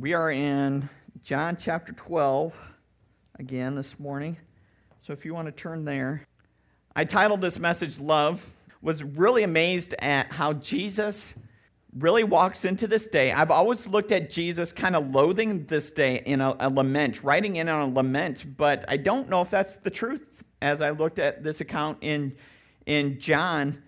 [0.00, 0.88] We are in
[1.22, 2.56] John chapter 12
[3.38, 4.38] again this morning.
[4.98, 6.26] So if you want to turn there,
[6.96, 8.42] I titled this message Love.
[8.80, 11.34] Was really amazed at how Jesus
[11.94, 13.30] really walks into this day.
[13.30, 17.56] I've always looked at Jesus kind of loathing this day in a, a, lament, writing
[17.56, 21.18] in on a lament, but I don't know if that's the truth as I looked
[21.18, 22.34] at this account in,
[22.86, 23.82] in John,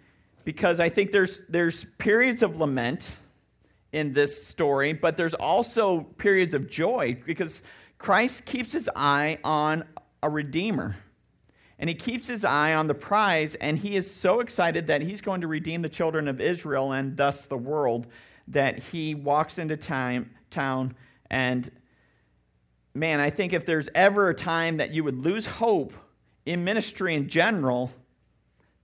[0.44, 3.16] because I think there's, there's periods of lament
[3.92, 7.62] in this story, but there's also periods of joy because
[7.98, 9.84] Christ keeps his eye on
[10.22, 10.96] a redeemer.
[11.78, 15.20] And he keeps his eye on the prize, and he is so excited that he's
[15.20, 18.06] going to redeem the children of Israel and thus the world
[18.48, 20.94] that he walks into time, town.
[21.28, 21.70] And
[22.94, 25.92] man, I think if there's ever a time that you would lose hope
[26.46, 27.90] in ministry in general,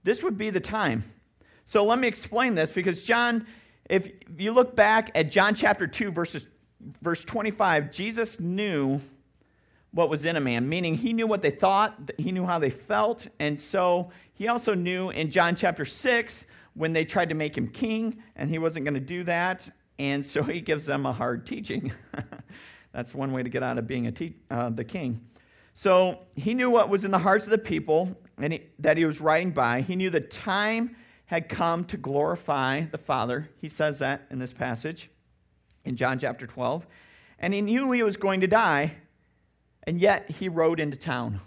[0.03, 1.03] this would be the time.
[1.63, 3.45] So let me explain this because John
[3.89, 6.47] if you look back at John chapter 2, verses,
[7.01, 9.01] verse 25, Jesus knew
[9.91, 12.69] what was in a man, meaning he knew what they thought, he knew how they
[12.69, 16.45] felt, and so he also knew in John chapter 6
[16.75, 19.67] when they tried to make him king, and he wasn't going to do that,
[19.97, 21.91] and so he gives them a hard teaching.
[22.93, 25.21] That's one way to get out of being te- uh, the king.
[25.73, 29.05] So he knew what was in the hearts of the people and he, that he
[29.05, 29.81] was writing by.
[29.81, 30.95] He knew the time
[31.29, 33.47] had come to glorify the Father.
[33.61, 35.11] He says that in this passage
[35.85, 36.87] in John chapter 12.
[37.37, 38.95] And he knew he was going to die,
[39.83, 41.39] and yet he rode into town.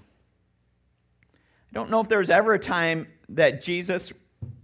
[1.33, 4.13] I don't know if there was ever a time that Jesus,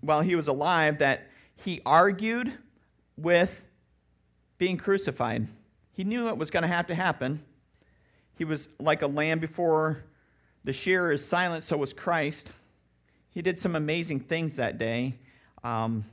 [0.03, 2.53] while he was alive, that he argued
[3.17, 3.65] with
[4.57, 5.49] being crucified.
[5.91, 7.43] He knew it was going to have to happen.
[8.37, 10.05] He was like a lamb before
[10.63, 12.53] the shearer is silent, so was Christ.
[13.39, 15.15] He did some amazing things that day,
[15.63, 16.05] um,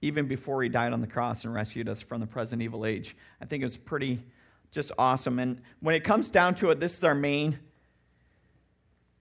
[0.00, 3.16] even before he died on the cross and rescued us from the present evil age.
[3.40, 4.22] I think it's pretty
[4.70, 5.40] just awesome.
[5.40, 7.58] And when it comes down to it, this is our main.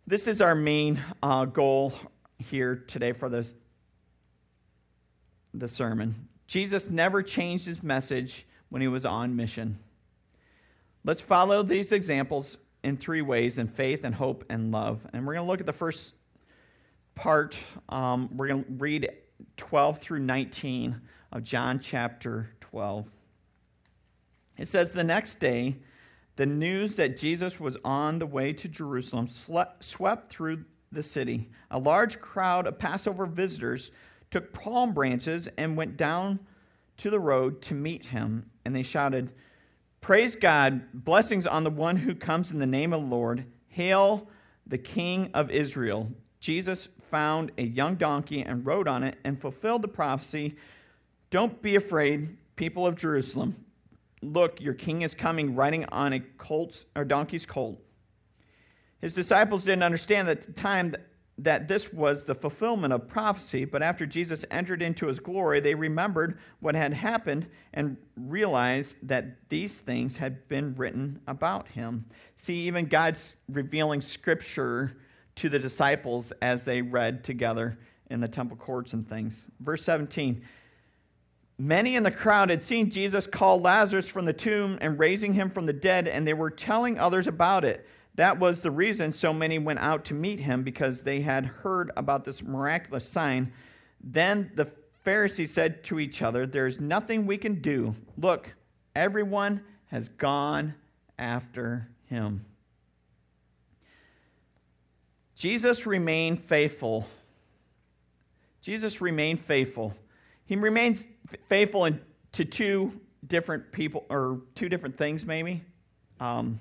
[0.06, 1.94] This is our main uh, goal
[2.38, 3.56] here today for this
[5.56, 6.28] the sermon.
[6.46, 9.80] Jesus never changed his message when he was on mission.
[11.04, 15.00] Let's follow these examples in three ways in faith and hope and love.
[15.12, 16.21] And we're going to look at the first
[17.16, 17.58] part,
[17.90, 19.10] um, we're going to read
[19.58, 21.02] 12 through 19
[21.32, 23.10] of John chapter 12.
[24.58, 25.78] It says, The next day,
[26.36, 31.50] the news that Jesus was on the way to Jerusalem swept through the city.
[31.70, 33.92] A large crowd of Passover visitors
[34.30, 36.40] took palm branches and went down
[36.98, 39.32] to the road to meet him, and they shouted,
[40.00, 43.46] Praise God, blessings on the one who comes in the name of the Lord.
[43.68, 44.28] Hail
[44.66, 46.12] the King of Israel.
[46.42, 50.58] Jesus found a young donkey and rode on it and fulfilled the prophecy
[51.30, 53.64] Don't be afraid, people of Jerusalem.
[54.22, 57.80] Look, your king is coming riding on a colt's or donkey's colt.
[59.00, 60.96] His disciples didn't understand at the time
[61.38, 65.74] that this was the fulfillment of prophecy, but after Jesus entered into his glory, they
[65.74, 72.06] remembered what had happened and realized that these things had been written about him.
[72.36, 74.98] See, even God's revealing scripture
[75.42, 77.76] to the disciples as they read together
[78.12, 79.48] in the temple courts and things.
[79.60, 80.44] Verse 17
[81.58, 85.50] Many in the crowd had seen Jesus call Lazarus from the tomb and raising him
[85.50, 87.88] from the dead, and they were telling others about it.
[88.16, 91.92] That was the reason so many went out to meet him because they had heard
[91.98, 93.52] about this miraculous sign.
[94.00, 94.66] Then the
[95.04, 97.96] Pharisees said to each other, There's nothing we can do.
[98.16, 98.54] Look,
[98.96, 100.76] everyone has gone
[101.18, 102.46] after him.
[105.42, 107.08] Jesus remained faithful.
[108.62, 109.92] Jesus remained faithful.
[110.46, 111.08] He remains
[111.50, 112.00] faithful in,
[112.34, 115.64] to two different people, or two different things, maybe.
[116.20, 116.60] Um,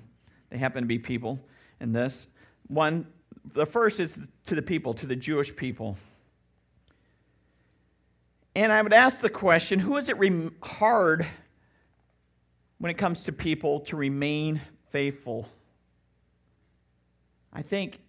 [0.49, 1.39] they happen to be people
[1.79, 2.25] in this.
[2.69, 3.05] One,
[3.53, 5.95] the first is to the people, to the Jewish people.
[8.55, 11.27] And I would ask the question who is it re- hard
[12.79, 14.59] when it comes to people to remain
[14.89, 15.47] faithful?
[17.53, 17.99] I think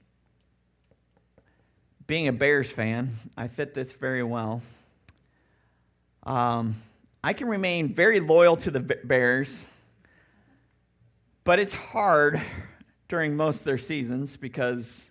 [2.12, 4.60] being a Bears fan, I fit this very well.
[6.24, 6.76] Um,
[7.24, 9.64] I can remain very loyal to the Bears,
[11.42, 12.42] but it's hard
[13.08, 15.08] during most of their seasons because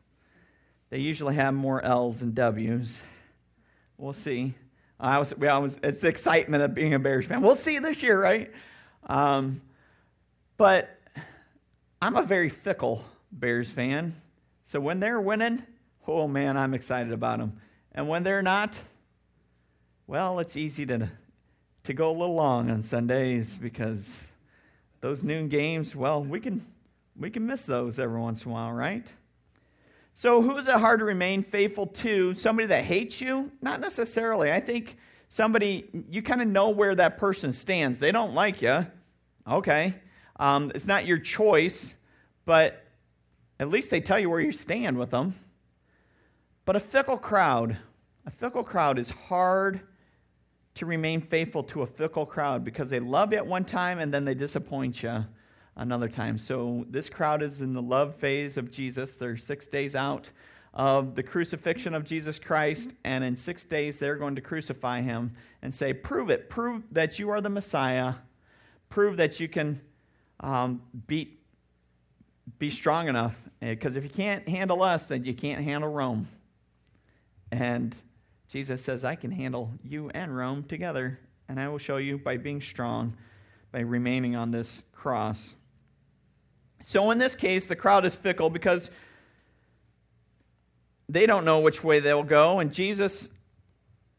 [0.92, 3.02] they usually have more L's than W's.
[3.98, 4.54] We'll see.
[5.00, 7.42] I was, we always, it's the excitement of being a Bears fan.
[7.42, 8.52] We'll see this year, right?
[9.08, 9.64] Um,
[10.56, 10.96] but
[12.00, 14.22] I'm a very fickle Bears fan.
[14.66, 15.64] So when they're winning,
[16.08, 17.60] oh man, I'm excited about them.
[17.94, 18.78] And when they're not,
[20.08, 21.10] well, it's easy to,
[21.84, 24.24] to go a little long on Sundays because
[25.02, 26.66] those noon games, well, we can
[27.18, 29.06] we can miss those every once in a while, right?
[30.14, 32.34] So, who is it hard to remain faithful to?
[32.34, 33.52] Somebody that hates you?
[33.62, 34.52] Not necessarily.
[34.52, 34.98] I think
[35.30, 38.00] somebody, you kind of know where that person stands.
[38.00, 38.86] They don't like you.
[39.48, 39.96] Okay.
[40.40, 41.96] Um, it's not your choice,
[42.46, 42.84] but
[43.60, 45.36] at least they tell you where you stand with them.
[46.66, 47.78] But a fickle crowd,
[48.26, 49.82] a fickle crowd is hard
[50.76, 54.14] to remain faithful to a fickle crowd because they love you at one time and
[54.14, 55.26] then they disappoint you
[55.76, 56.38] another time.
[56.38, 59.16] So this crowd is in the love phase of Jesus.
[59.16, 60.30] They're six days out
[60.74, 65.34] of the crucifixion of Jesus Christ, and in six days they're going to crucify him
[65.62, 66.50] and say, Prove it.
[66.50, 68.14] Prove that you are the Messiah.
[68.90, 69.82] Prove that you can
[70.40, 71.38] um, be,
[72.58, 73.36] be strong enough.
[73.60, 76.28] Because if you can't handle us, then you can't handle Rome.
[77.52, 77.96] And
[78.48, 82.38] Jesus says, I can handle you and Rome together, and I will show you by
[82.38, 83.16] being strong,
[83.72, 85.56] by remaining on this cross.
[86.82, 88.90] So in this case, the crowd is fickle because
[91.08, 92.60] they don't know which way they'll go.
[92.60, 93.30] And Jesus,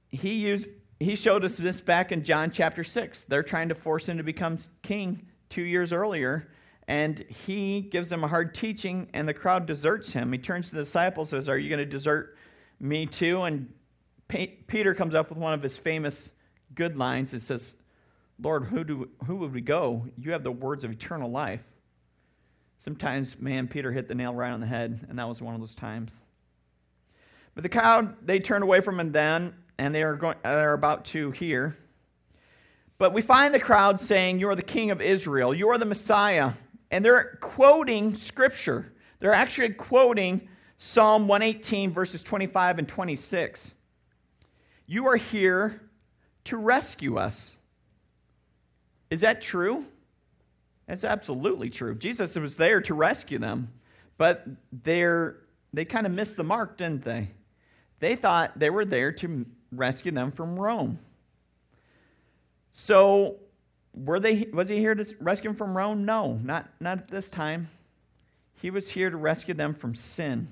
[0.09, 0.69] he used
[1.03, 3.25] he showed us this back in John chapter 6.
[3.25, 6.49] They're trying to force him to become king two years earlier.
[6.89, 10.33] And he gives them a hard teaching, and the crowd deserts him.
[10.33, 12.37] He turns to the disciples says, Are you going to desert
[12.83, 13.43] me too?
[13.43, 13.73] And
[14.29, 16.33] Peter comes up with one of his famous
[16.75, 17.33] good lines.
[17.33, 17.77] It says,
[18.41, 20.07] Lord, who, do, who would we go?
[20.19, 21.63] You have the words of eternal life.
[22.77, 25.61] Sometimes, man, Peter hit the nail right on the head, and that was one of
[25.61, 26.19] those times.
[27.55, 30.73] But the crowd, they turned away from him then, and they are, going, uh, they're
[30.73, 31.77] about to hear.
[32.99, 35.85] But we find the crowd saying, You are the king of Israel, you are the
[35.85, 36.53] Messiah.
[36.91, 38.93] And they're quoting scripture.
[39.21, 40.49] They're actually quoting
[40.85, 43.75] Psalm 118, verses 25 and 26.
[44.89, 45.81] You are here
[46.43, 47.55] to rescue us.
[49.09, 49.87] Is that true?
[50.89, 51.95] That's absolutely true.
[51.95, 53.73] Jesus was there to rescue them,
[54.19, 55.37] but they're,
[55.73, 57.29] they kind of missed the mark, didn't they?
[58.01, 60.99] They thought they were there to rescue them from Rome.
[62.73, 63.37] So,
[63.95, 66.05] were they, was he here to rescue them from Rome?
[66.05, 67.69] No, not, not this time.
[68.61, 70.49] He was here to rescue them from sin.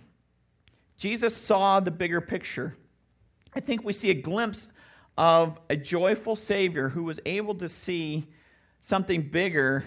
[1.01, 2.77] Jesus saw the bigger picture.
[3.55, 4.69] I think we see a glimpse
[5.17, 8.27] of a joyful Savior who was able to see
[8.83, 9.87] something bigger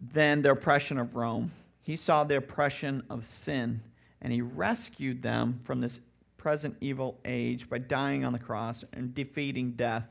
[0.00, 1.50] than the oppression of Rome.
[1.82, 3.82] He saw the oppression of sin,
[4.22, 6.00] and he rescued them from this
[6.38, 10.08] present evil age by dying on the cross and defeating death.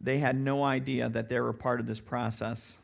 [0.00, 2.78] They had no idea that they were part of this process.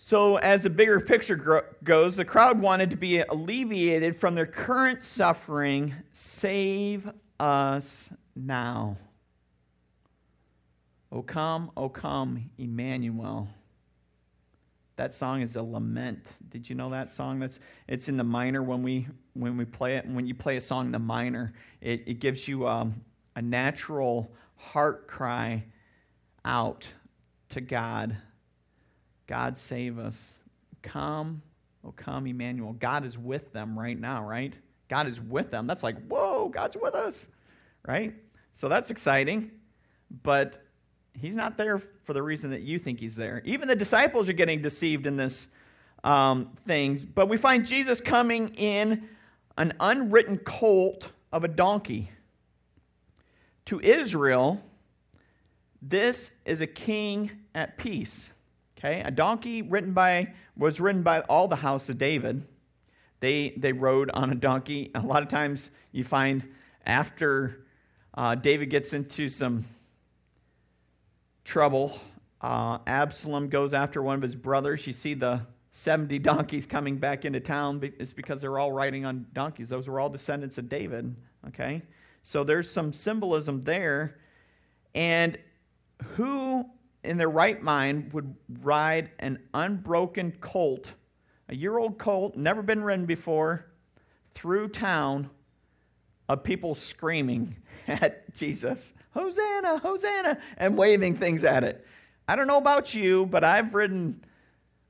[0.00, 5.02] So, as the bigger picture goes, the crowd wanted to be alleviated from their current
[5.02, 5.92] suffering.
[6.12, 7.10] Save
[7.40, 8.96] us now.
[11.10, 13.48] O come, O come, Emmanuel.
[14.94, 16.32] That song is a lament.
[16.48, 17.40] Did you know that song?
[17.40, 17.58] That's
[17.88, 20.04] it's in the minor when we when we play it.
[20.04, 23.02] And when you play a song in the minor, it, it gives you um,
[23.34, 25.64] a natural heart cry
[26.44, 26.86] out
[27.48, 28.16] to God.
[29.28, 30.32] God save us.
[30.82, 31.42] Come,
[31.84, 32.72] oh come, Emmanuel.
[32.72, 34.52] God is with them right now, right?
[34.88, 35.68] God is with them.
[35.68, 37.28] That's like, whoa, God's with us,
[37.86, 38.14] right?
[38.54, 39.52] So that's exciting.
[40.22, 40.58] But
[41.20, 43.42] He's not there for the reason that you think he's there.
[43.44, 45.48] Even the disciples are getting deceived in this
[46.04, 46.96] um, thing.
[47.14, 49.08] But we find Jesus coming in
[49.56, 52.10] an unwritten colt of a donkey.
[53.66, 54.62] To Israel,
[55.82, 58.32] this is a king at peace.
[58.78, 62.46] Okay, a donkey written by was written by all the house of David.
[63.18, 64.92] They they rode on a donkey.
[64.94, 66.48] A lot of times you find
[66.86, 67.64] after
[68.14, 69.64] uh, David gets into some
[71.42, 71.98] trouble.
[72.40, 74.86] Uh, Absalom goes after one of his brothers.
[74.86, 75.40] You see the
[75.72, 77.80] 70 donkeys coming back into town.
[77.98, 79.68] It's because they're all riding on donkeys.
[79.68, 81.16] Those were all descendants of David.
[81.48, 81.82] Okay?
[82.22, 84.18] So there's some symbolism there.
[84.94, 85.36] And
[86.14, 86.70] who
[87.04, 90.92] in their right mind would ride an unbroken colt,
[91.48, 93.66] a year old colt, never been ridden before,
[94.32, 95.30] through town
[96.28, 97.56] of people screaming
[97.88, 98.94] at Jesus?
[99.10, 101.84] Hosanna, Hosanna, and waving things at it.
[102.26, 104.22] I don't know about you, but I've ridden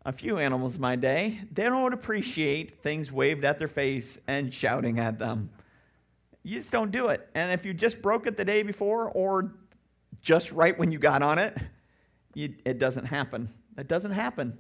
[0.04, 1.40] a few animals my day.
[1.52, 5.50] They don't appreciate things waved at their face and shouting at them.
[6.42, 7.28] You just don't do it.
[7.34, 9.52] And if you just broke it the day before or
[10.20, 11.56] just right when you got on it,
[12.38, 13.52] you, it doesn't happen.
[13.74, 14.56] That doesn't happen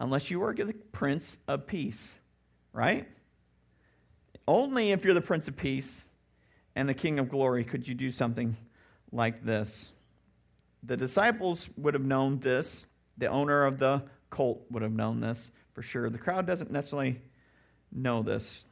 [0.00, 2.18] unless you are the Prince of Peace,
[2.72, 3.06] right?
[4.48, 6.02] Only if you're the Prince of Peace
[6.74, 8.56] and the King of Glory could you do something
[9.12, 9.92] like this.
[10.82, 12.86] The disciples would have known this
[13.18, 16.10] the owner of the colt would have known this for sure.
[16.10, 17.20] The crowd doesn't necessarily
[17.92, 18.64] know this.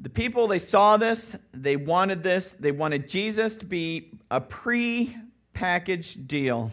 [0.00, 5.16] The people, they saw this, they wanted this, they wanted Jesus to be a pre
[5.56, 6.70] packaged deal.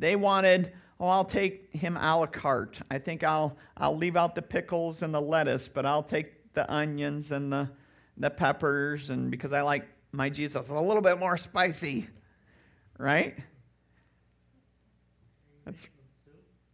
[0.00, 2.80] They wanted, oh, I'll take him a la carte.
[2.90, 6.70] I think I'll, I'll leave out the pickles and the lettuce, but I'll take the
[6.70, 7.70] onions and the,
[8.16, 12.08] the peppers, and because I like my Jesus a little bit more spicy,
[12.98, 13.38] right?
[15.64, 15.86] That's,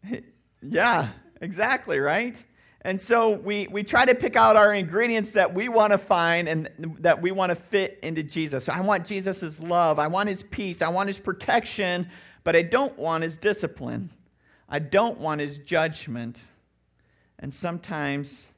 [0.63, 1.09] yeah,
[1.43, 2.43] exactly, right?
[2.83, 6.49] And so we, we try to pick out our ingredients that we want to find
[6.49, 8.65] and that we want to fit into Jesus.
[8.65, 9.99] So I want Jesus' love.
[9.99, 10.81] I want his peace.
[10.81, 12.09] I want his protection,
[12.43, 14.09] but I don't want his discipline.
[14.67, 16.39] I don't want his judgment.
[17.39, 18.51] And sometimes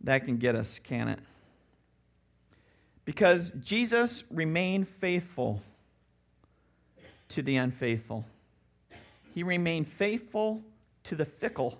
[0.00, 1.20] that can get us, can it?
[3.04, 5.62] Because Jesus remained faithful
[7.28, 8.24] to the unfaithful,
[9.32, 10.62] he remained faithful
[11.04, 11.78] to the fickle.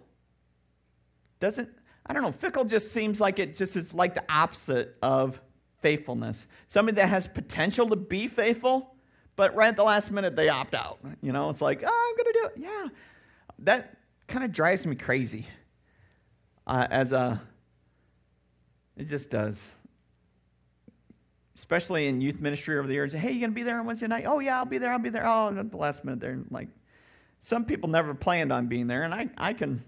[1.40, 1.68] Doesn't,
[2.06, 5.40] I don't know, fickle just seems like it just is like the opposite of
[5.80, 6.47] faithfulness.
[6.68, 8.94] Somebody that has potential to be faithful,
[9.37, 10.99] but right at the last minute they opt out.
[11.23, 12.68] You know, it's like, oh, I'm going to do it.
[12.68, 12.88] Yeah.
[13.61, 13.97] That
[14.28, 15.47] kind of drives me crazy
[16.66, 17.40] uh, as a,
[18.97, 19.70] it just does.
[21.56, 23.12] Especially in youth ministry over the years.
[23.12, 24.25] Hey, you going to be there on Wednesday night?
[24.26, 24.92] Oh, yeah, I'll be there.
[24.92, 25.26] I'll be there.
[25.26, 26.68] Oh, at the last minute, they're like,
[27.38, 29.82] some people never planned on being there, and I, I can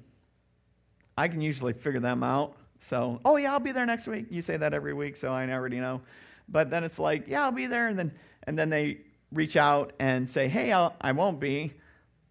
[1.16, 2.56] I can usually figure them out.
[2.78, 4.26] So, oh yeah, I'll be there next week.
[4.30, 6.00] You say that every week, so I already know.
[6.48, 8.12] But then it's like, yeah, I'll be there, and then
[8.44, 8.98] and then they
[9.32, 11.72] reach out and say, hey, I'll, I won't be.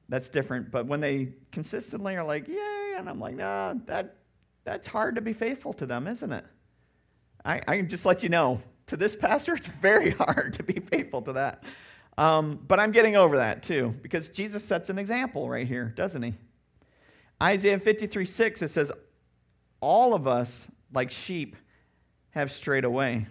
[0.09, 0.71] That's different.
[0.71, 4.17] But when they consistently are like, yay, and I'm like, nah, that
[4.63, 6.45] that's hard to be faithful to them, isn't it?
[7.43, 8.59] I, I can just let you know.
[8.87, 11.63] To this pastor, it's very hard to be faithful to that.
[12.17, 16.21] Um, but I'm getting over that too, because Jesus sets an example right here, doesn't
[16.21, 16.33] he?
[17.41, 18.91] Isaiah 53 6, it says,
[19.79, 21.55] All of us, like sheep,
[22.31, 23.25] have strayed away.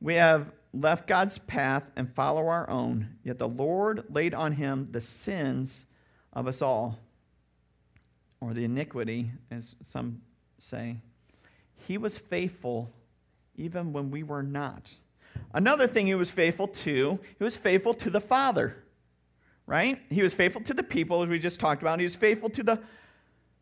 [0.00, 4.88] We have left God's path and follow our own, yet the Lord laid on him
[4.90, 5.86] the sins
[6.32, 6.98] of us all,
[8.40, 10.20] or the iniquity, as some
[10.58, 10.96] say.
[11.86, 12.90] He was faithful
[13.56, 14.90] even when we were not.
[15.52, 18.83] Another thing he was faithful to, he was faithful to the Father
[19.66, 20.00] right?
[20.10, 21.98] He was faithful to the people, as we just talked about.
[21.98, 22.80] He was faithful to the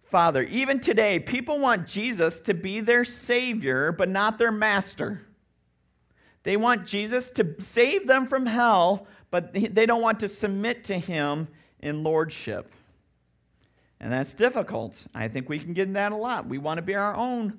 [0.05, 0.43] Father.
[0.43, 5.23] Even today, people want Jesus to be their Savior, but not their master.
[6.43, 10.99] They want Jesus to save them from hell, but they don't want to submit to
[10.99, 11.49] Him
[11.81, 12.73] in lordship.
[14.01, 15.07] And that's difficult.
[15.15, 16.47] I think we can get in that a lot.
[16.47, 17.59] We want to be our own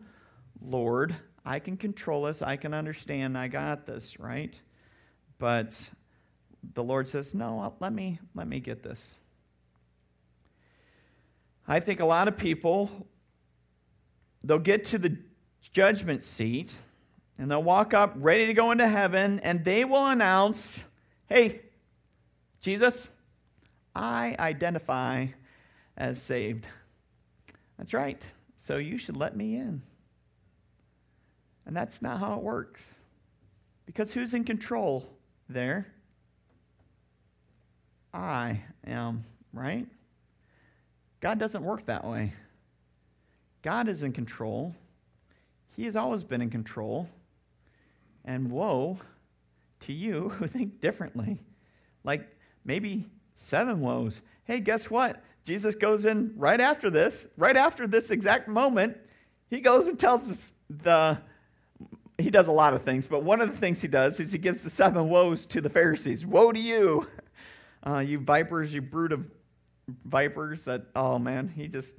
[0.61, 1.15] Lord.
[1.45, 2.41] I can control this.
[2.41, 3.37] I can understand.
[3.37, 4.53] I got this, right?
[5.39, 5.89] But
[6.73, 9.15] the Lord says, No, let me, let me get this.
[11.67, 13.07] I think a lot of people,
[14.43, 15.17] they'll get to the
[15.71, 16.77] judgment seat
[17.37, 20.83] and they'll walk up ready to go into heaven and they will announce,
[21.27, 21.61] Hey,
[22.61, 23.09] Jesus,
[23.95, 25.27] I identify
[25.97, 26.67] as saved.
[27.77, 28.25] That's right.
[28.55, 29.81] So you should let me in.
[31.65, 32.93] And that's not how it works.
[33.85, 35.05] Because who's in control
[35.49, 35.93] there?
[38.13, 39.87] I am, right?
[41.19, 42.33] God doesn't work that way.
[43.61, 44.75] God is in control.
[45.75, 47.09] He has always been in control.
[48.25, 48.99] And woe
[49.81, 51.39] to you who think differently.
[52.03, 52.27] Like
[52.65, 54.21] maybe seven woes.
[54.45, 55.23] Hey, guess what?
[55.43, 58.97] Jesus goes in right after this, right after this exact moment.
[59.49, 61.19] He goes and tells us the,
[62.17, 64.37] he does a lot of things, but one of the things he does is he
[64.37, 66.25] gives the seven woes to the Pharisees.
[66.25, 67.07] Woe to you!
[67.85, 69.29] Uh, you vipers, you brood of
[70.05, 71.95] vipers that, oh man, he just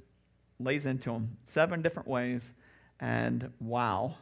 [0.59, 2.51] lays into them seven different ways.
[2.99, 4.15] And wow.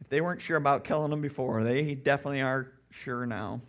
[0.00, 3.60] If they weren't sure about killing them before, they definitely are sure now.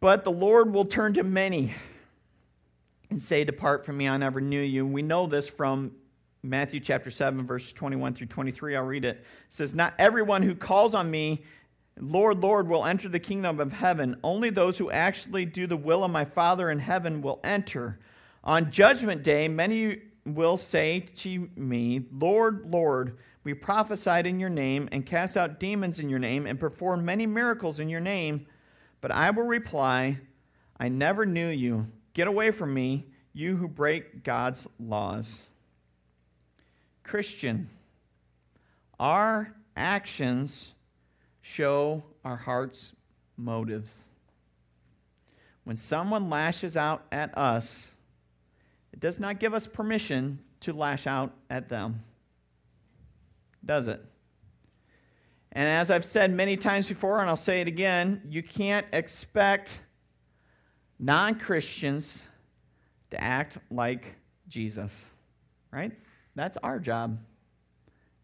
[0.00, 1.74] But the Lord will turn to many
[3.10, 4.86] and say, Depart from me, I never knew you.
[4.86, 5.92] We know this from
[6.42, 8.76] Matthew chapter 7, verse 21 through 23.
[8.76, 9.18] I'll read it.
[9.18, 11.42] It says, Not everyone who calls on me
[11.98, 14.16] Lord, Lord, will enter the kingdom of heaven.
[14.22, 17.98] Only those who actually do the will of my Father in heaven will enter.
[18.44, 24.88] On judgment day, many will say to me, Lord, Lord, we prophesied in your name
[24.92, 28.46] and cast out demons in your name and performed many miracles in your name.
[29.00, 30.18] But I will reply,
[30.78, 31.86] I never knew you.
[32.12, 35.42] Get away from me, you who break God's laws.
[37.04, 37.68] Christian,
[38.98, 40.72] our actions
[41.46, 42.94] show our heart's
[43.36, 44.04] motives.
[45.62, 47.92] When someone lashes out at us,
[48.92, 52.02] it does not give us permission to lash out at them,
[53.64, 54.02] does it?
[55.52, 59.70] And as I've said many times before, and I'll say it again, you can't expect
[60.98, 62.26] non Christians
[63.10, 64.16] to act like
[64.48, 65.06] Jesus,
[65.70, 65.92] right?
[66.34, 67.18] That's our job.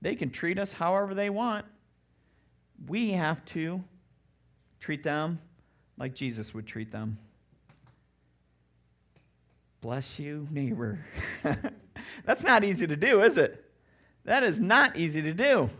[0.01, 1.65] They can treat us however they want.
[2.87, 3.83] We have to
[4.81, 5.39] treat them
[5.97, 7.19] like Jesus would treat them.
[9.81, 11.05] Bless you, neighbor.
[12.25, 13.65] That's not easy to do, is it?
[14.25, 15.71] That is not easy to do.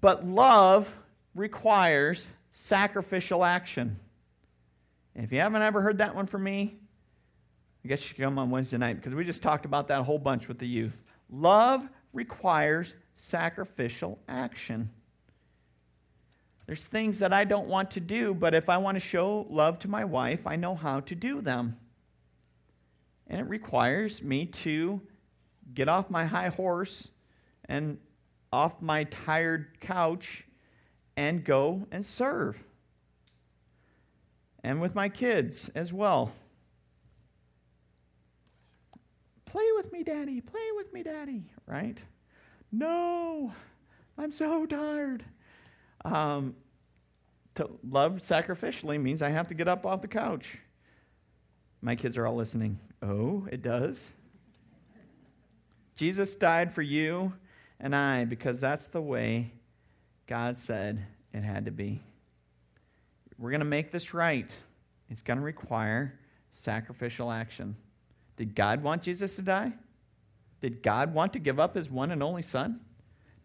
[0.00, 0.92] But love
[1.34, 3.98] requires sacrificial action.
[5.14, 6.78] And if you haven't ever heard that one from me,
[7.84, 10.02] I guess you should come on Wednesday night because we just talked about that a
[10.02, 10.96] whole bunch with the youth.
[11.30, 14.90] Love requires sacrificial action.
[16.66, 19.78] There's things that I don't want to do, but if I want to show love
[19.80, 21.76] to my wife, I know how to do them.
[23.26, 25.00] And it requires me to
[25.74, 27.10] get off my high horse
[27.66, 27.98] and
[28.52, 30.44] off my tired couch
[31.16, 32.62] and go and serve.
[34.62, 36.32] And with my kids as well.
[39.44, 40.40] Play with me, Daddy.
[40.40, 41.44] Play with me, Daddy.
[41.66, 41.98] Right?
[42.72, 43.52] No,
[44.16, 45.24] I'm so tired.
[46.04, 46.56] Um,
[47.54, 50.58] to love sacrificially means I have to get up off the couch.
[51.82, 52.78] My kids are all listening.
[53.02, 54.10] Oh, it does?
[55.96, 57.32] Jesus died for you
[57.78, 59.52] and I because that's the way
[60.26, 62.00] God said it had to be.
[63.38, 64.54] We're going to make this right.
[65.10, 66.18] It's going to require
[66.52, 67.76] sacrificial action.
[68.36, 69.72] Did God want Jesus to die?
[70.62, 72.80] Did God want to give up his one and only son?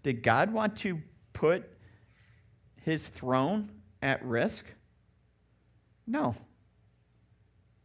[0.03, 1.01] Did God want to
[1.33, 1.67] put
[2.83, 3.71] his throne
[4.03, 4.71] at risk?
[6.05, 6.36] No.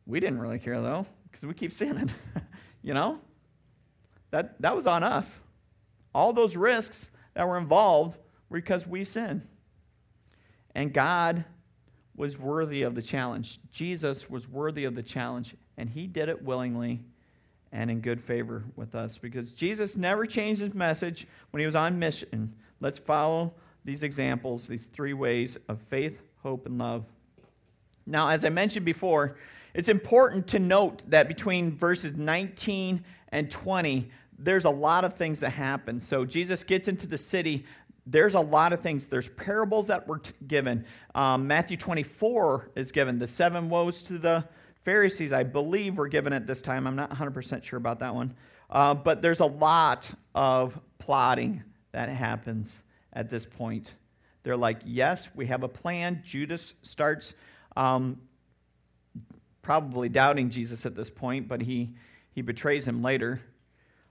[0.06, 2.10] We didn't really care though, because we keep sinning.
[2.82, 3.20] you know?
[4.32, 5.40] That, that was on us.
[6.14, 8.18] All those risks that were involved
[8.50, 9.46] were because we sinned.
[10.74, 11.44] And God
[12.16, 13.60] was worthy of the challenge.
[13.70, 17.00] Jesus was worthy of the challenge and he did it willingly
[17.72, 21.74] and in good favor with us because Jesus never changed his message when he was
[21.74, 22.54] on mission.
[22.80, 23.54] Let's follow
[23.84, 27.04] these examples, these three ways of faith, hope, and love.
[28.06, 29.36] Now, as I mentioned before,
[29.74, 35.40] it's important to note that between verses 19 and 20, there's a lot of things
[35.40, 36.00] that happen.
[36.00, 37.64] So Jesus gets into the city.
[38.06, 39.08] There's a lot of things.
[39.08, 40.84] There's parables that were given.
[41.14, 44.44] Um, Matthew 24 is given the seven woes to the
[44.84, 46.86] Pharisees, I believe, were given at this time.
[46.86, 48.34] I'm not 100% sure about that one.
[48.68, 53.92] Uh, but there's a lot of plotting that happens at this point.
[54.42, 56.22] They're like, yes, we have a plan.
[56.24, 57.34] Judas starts
[57.76, 58.20] um,
[59.60, 61.90] probably doubting Jesus at this point, but he,
[62.32, 63.40] he betrays him later.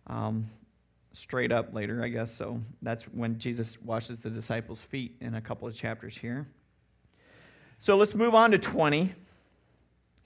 [0.07, 0.49] Um,
[1.13, 2.31] straight up later, I guess.
[2.31, 6.47] So that's when Jesus washes the disciples' feet in a couple of chapters here.
[7.79, 9.13] So let's move on to 20.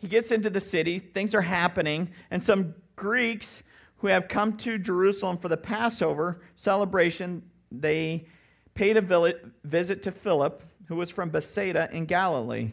[0.06, 3.64] He gets into the city, things are happening, and some Greeks
[3.98, 7.42] who have come to Jerusalem for the Passover celebration,
[7.72, 8.28] they
[8.76, 12.72] paid a visit to Philip, who was from Bethsaida in Galilee.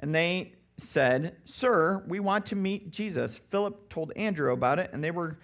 [0.00, 3.36] And they said, Sir, we want to meet Jesus.
[3.36, 5.38] Philip told Andrew about it, and they were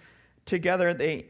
[0.45, 0.93] together.
[0.93, 1.27] They,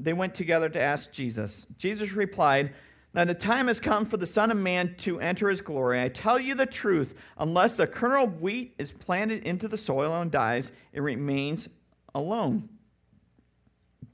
[0.00, 1.66] they went together to ask Jesus.
[1.78, 2.72] Jesus replied,
[3.12, 6.00] now the time has come for the Son of Man to enter his glory.
[6.00, 10.20] I tell you the truth, unless a kernel of wheat is planted into the soil
[10.20, 11.68] and dies, it remains
[12.14, 12.68] alone.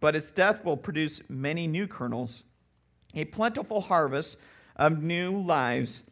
[0.01, 2.45] But its death will produce many new kernels,
[3.15, 4.39] a plentiful harvest
[4.77, 6.05] of new lives.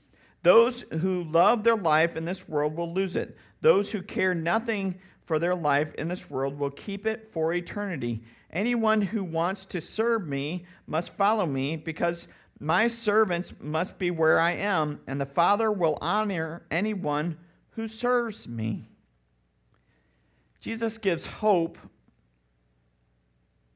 [0.42, 3.36] Those who love their life in this world will lose it.
[3.62, 8.22] Those who care nothing for their life in this world will keep it for eternity.
[8.52, 12.28] Anyone who wants to serve me must follow me because
[12.60, 17.36] my servants must be where I am, and the Father will honor anyone
[17.70, 18.88] who serves me.
[20.60, 21.76] Jesus gives hope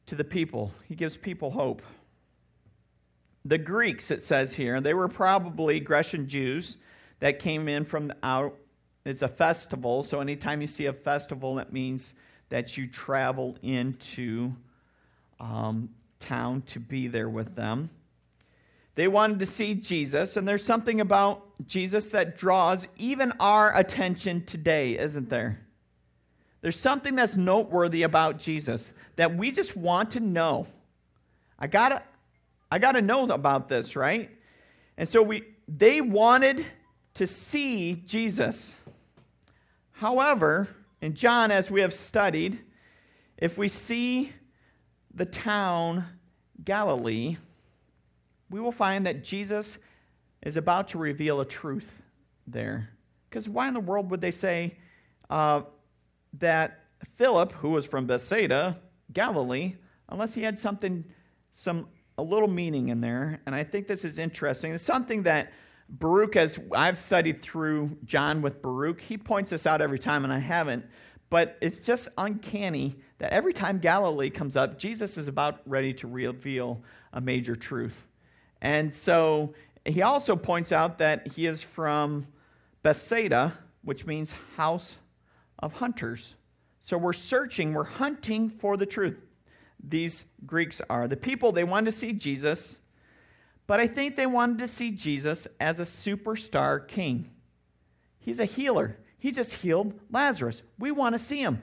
[0.06, 1.82] to the people, he gives people hope.
[3.44, 6.78] The Greeks, it says here, they were probably Grecian Jews
[7.20, 8.54] that came in from the out.
[9.04, 12.14] It's a festival, so anytime you see a festival, that means
[12.48, 14.54] that you travel into
[15.40, 17.90] um, town to be there with them.
[18.98, 24.44] They wanted to see Jesus, and there's something about Jesus that draws even our attention
[24.44, 25.60] today, isn't there?
[26.62, 30.66] There's something that's noteworthy about Jesus that we just want to know.
[31.60, 32.02] I gotta,
[32.72, 34.30] I gotta know about this, right?
[34.96, 36.66] And so we they wanted
[37.14, 38.74] to see Jesus.
[39.92, 40.66] However,
[41.00, 42.58] in John, as we have studied,
[43.36, 44.32] if we see
[45.14, 46.04] the town
[46.64, 47.36] Galilee,
[48.50, 49.78] we will find that Jesus
[50.42, 52.02] is about to reveal a truth
[52.46, 52.90] there.
[53.28, 54.76] Because why in the world would they say
[55.28, 55.62] uh,
[56.34, 56.84] that
[57.16, 58.80] Philip, who was from Bethsaida,
[59.12, 59.74] Galilee,
[60.08, 61.04] unless he had something,
[61.50, 63.40] some a little meaning in there?
[63.46, 64.72] And I think this is interesting.
[64.72, 65.52] It's something that
[65.88, 70.32] Baruch, as I've studied through John with Baruch, he points this out every time, and
[70.32, 70.84] I haven't.
[71.30, 76.06] But it's just uncanny that every time Galilee comes up, Jesus is about ready to
[76.06, 76.82] reveal
[77.12, 78.07] a major truth.
[78.60, 82.26] And so he also points out that he is from
[82.82, 84.98] Bethsaida, which means house
[85.58, 86.34] of hunters.
[86.80, 89.18] So we're searching, we're hunting for the truth.
[89.82, 91.06] These Greeks are.
[91.06, 92.80] The people, they wanted to see Jesus,
[93.66, 97.30] but I think they wanted to see Jesus as a superstar king.
[98.18, 98.96] He's a healer.
[99.18, 100.62] He just healed Lazarus.
[100.78, 101.62] We want to see him.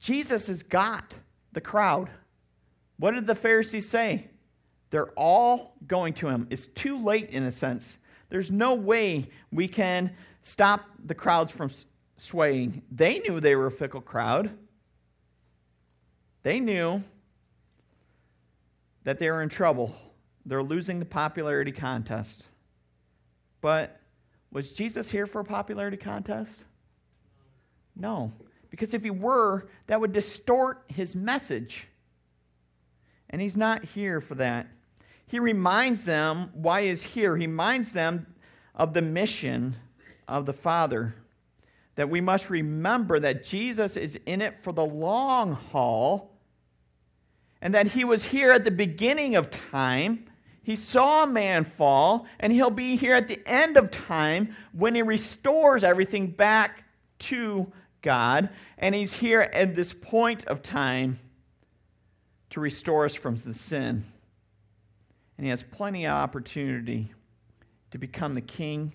[0.00, 1.14] Jesus has got
[1.52, 2.10] the crowd.
[2.98, 4.28] What did the Pharisees say?
[4.92, 6.46] They're all going to him.
[6.50, 7.96] It's too late, in a sense.
[8.28, 11.70] There's no way we can stop the crowds from
[12.18, 12.82] swaying.
[12.92, 14.50] They knew they were a fickle crowd.
[16.42, 17.02] They knew
[19.04, 19.94] that they were in trouble.
[20.44, 22.46] They're losing the popularity contest.
[23.62, 23.98] But
[24.50, 26.64] was Jesus here for a popularity contest?
[27.96, 28.30] No.
[28.68, 31.88] Because if he were, that would distort his message.
[33.30, 34.66] And he's not here for that
[35.32, 37.38] he reminds them why he's here.
[37.38, 38.26] He reminds them
[38.74, 39.76] of the mission
[40.28, 41.14] of the Father.
[41.94, 46.38] That we must remember that Jesus is in it for the long haul
[47.62, 50.26] and that he was here at the beginning of time.
[50.64, 55.00] He saw man fall, and he'll be here at the end of time when he
[55.00, 56.84] restores everything back
[57.20, 58.50] to God.
[58.76, 61.18] And he's here at this point of time
[62.50, 64.11] to restore us from the sin
[65.36, 67.12] and he has plenty of opportunity
[67.90, 68.92] to become the king,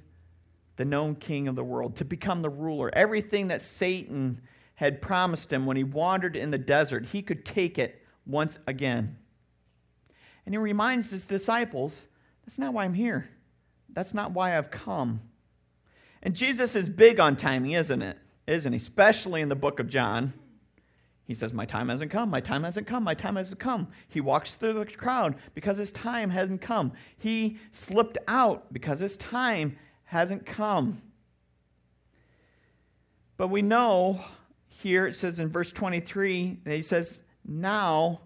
[0.75, 2.89] the known king of the world, to become the ruler.
[2.93, 4.41] Everything that Satan
[4.75, 9.17] had promised him when he wandered in the desert, he could take it once again.
[10.45, 12.07] And he reminds his disciples
[12.45, 13.29] that's not why I'm here.
[13.89, 15.21] That's not why I've come.
[16.23, 18.17] And Jesus is big on timing, isn't it?
[18.47, 18.77] Isn't he?
[18.77, 20.33] Especially in the book of John.
[21.27, 23.89] He says, My time hasn't come, my time hasn't come, my time hasn't come.
[24.07, 26.93] He walks through the crowd because his time hasn't come.
[27.17, 31.01] He slipped out because his time hasn't come.
[33.35, 34.21] But we know
[34.69, 38.21] here it says in verse 23, that he says, Now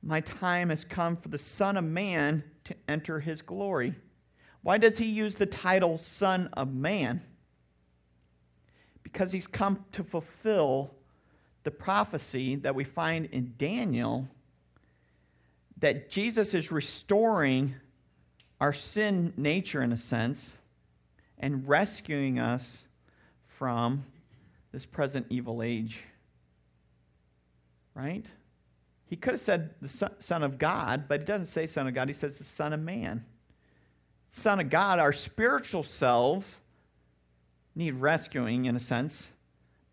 [0.00, 3.96] my time has come for the Son of Man to enter his glory.
[4.62, 7.22] Why does he use the title Son of Man?
[9.02, 10.94] Because he's come to fulfill
[11.66, 14.28] the prophecy that we find in Daniel
[15.78, 17.74] that Jesus is restoring
[18.60, 20.58] our sin nature in a sense
[21.40, 22.86] and rescuing us
[23.48, 24.04] from
[24.70, 26.04] this present evil age.
[27.94, 28.24] Right?
[29.06, 32.06] He could have said the Son of God, but he doesn't say Son of God.
[32.06, 33.24] He says the Son of Man.
[34.30, 36.60] Son of God, our spiritual selves
[37.74, 39.32] need rescuing in a sense,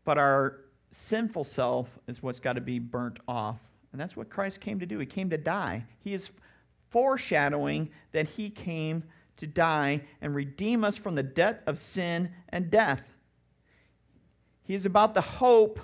[0.05, 0.59] but our
[0.93, 3.57] sinful self is what's got to be burnt off.
[3.91, 4.99] And that's what Christ came to do.
[4.99, 5.85] He came to die.
[5.99, 6.31] He is
[6.89, 9.03] foreshadowing that he came
[9.37, 13.01] to die and redeem us from the debt of sin and death.
[14.63, 15.79] He is about the hope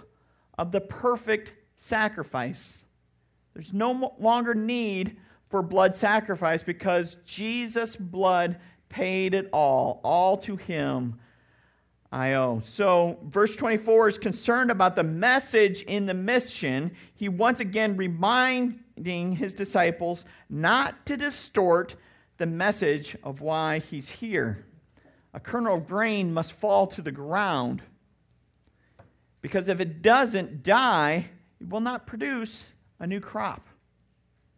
[0.57, 2.83] of the perfect sacrifice.
[3.53, 5.17] There's no longer need
[5.49, 11.19] for blood sacrifice because Jesus' blood paid it all, all to him
[12.11, 16.91] I So, verse 24 is concerned about the message in the mission.
[17.13, 21.95] He once again reminding his disciples not to distort
[22.37, 24.65] the message of why he's here.
[25.35, 27.83] A kernel of grain must fall to the ground
[29.41, 31.29] because if it doesn't die,
[31.61, 33.67] it will not produce a new crop.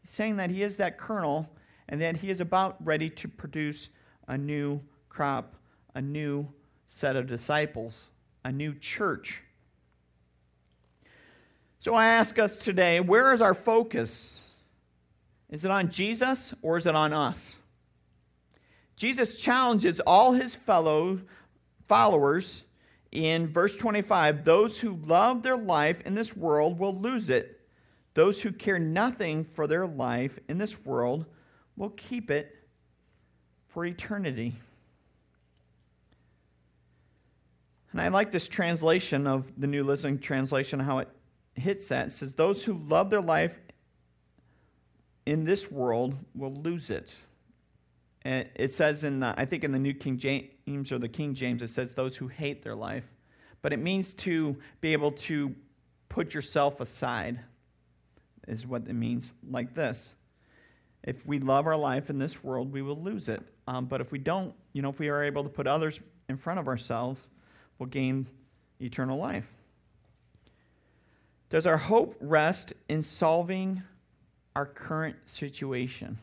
[0.02, 1.50] He's saying that he is that kernel
[1.90, 3.90] and that he is about ready to produce
[4.28, 5.56] a new crop,
[5.94, 6.48] a new
[6.94, 8.10] set of disciples,
[8.44, 9.42] a new church.
[11.80, 14.44] So I ask us today where is our focus?
[15.50, 17.56] Is it on Jesus or is it on us?
[18.98, 21.22] Jesus challenges all his fellow
[21.88, 22.66] followers
[23.14, 27.62] in verse 25 those who love their life in this world will lose it.
[28.16, 31.26] Those who care nothing for their life in this world
[31.78, 32.54] will keep it
[33.70, 34.56] for eternity.
[37.92, 41.10] And I like this translation of the New Living Translation, how it
[41.56, 42.08] hits that.
[42.08, 43.60] It says, Those who love their life
[45.26, 47.16] in this world will lose it.
[48.24, 51.34] And it says in, the, I think in the New King James or the King
[51.34, 53.04] James, it says, Those who hate their life.
[53.62, 55.54] But it means to be able to
[56.10, 57.40] put yourself aside,
[58.48, 60.16] is what it means, like this.
[61.04, 63.42] If we love our life in this world, we will lose it.
[63.68, 66.00] Um, but if we don't, you know, if we are able to put others
[66.30, 67.30] in front of ourselves,
[67.82, 68.28] we'll gain
[68.80, 69.48] eternal life.
[71.50, 73.82] Does our hope rest in solving
[74.56, 76.20] our current situation?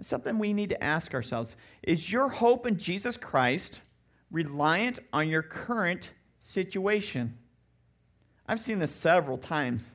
[0.00, 1.56] It's something we need to ask ourselves.
[1.84, 3.78] Is your hope in Jesus Christ
[4.32, 6.10] reliant on your current
[6.40, 7.38] situation?
[8.48, 9.94] I've seen this several times.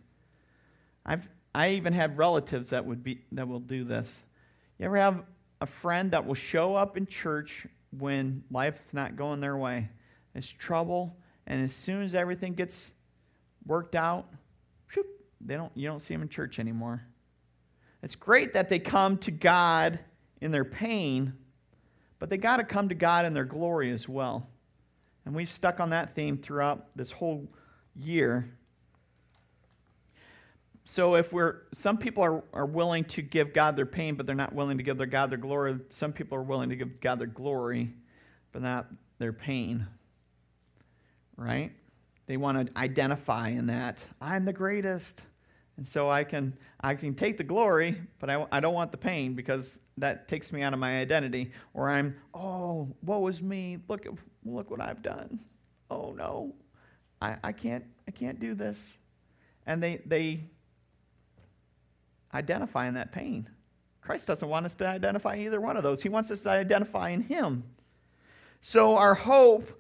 [1.05, 4.23] I've I even have relatives that would be that will do this.
[4.79, 5.23] You ever have
[5.59, 7.67] a friend that will show up in church
[7.97, 9.89] when life's not going their way?
[10.35, 12.91] It's trouble, and as soon as everything gets
[13.65, 14.29] worked out,
[14.95, 15.05] whoop,
[15.41, 17.03] they don't you don't see them in church anymore.
[18.01, 19.99] It's great that they come to God
[20.41, 21.33] in their pain,
[22.19, 24.47] but they got to come to God in their glory as well.
[25.25, 27.47] And we've stuck on that theme throughout this whole
[27.95, 28.57] year
[30.85, 34.35] so if we're some people are, are willing to give god their pain but they're
[34.35, 35.77] not willing to give their god their glory.
[35.89, 37.93] Some people are willing to give god their glory
[38.51, 39.87] but not their pain
[41.35, 41.71] right?
[42.27, 45.21] They want to identify in that i'm the greatest.
[45.77, 48.97] And so i can i can take the glory but i, I don't want the
[48.97, 51.51] pain because that takes me out of my identity.
[51.73, 53.77] Or i'm oh woe is me.
[53.87, 54.05] Look
[54.43, 55.39] look what i've done.
[55.89, 56.53] Oh no.
[57.21, 58.97] I, I can't i can't do this.
[59.65, 60.49] And they they
[62.33, 63.49] identify in that pain.
[64.01, 66.01] Christ doesn't want us to identify either one of those.
[66.01, 67.63] He wants us to identify in Him.
[68.61, 69.79] So our hope